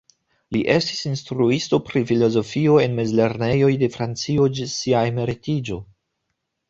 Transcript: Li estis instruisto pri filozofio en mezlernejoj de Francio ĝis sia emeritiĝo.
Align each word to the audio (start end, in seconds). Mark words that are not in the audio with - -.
Li 0.55 0.59
estis 0.75 1.01
instruisto 1.09 1.79
pri 1.89 2.01
filozofio 2.11 2.79
en 2.85 2.97
mezlernejoj 3.01 3.71
de 3.83 3.91
Francio 3.99 4.49
ĝis 4.61 4.75
sia 4.83 5.05
emeritiĝo. 5.11 5.79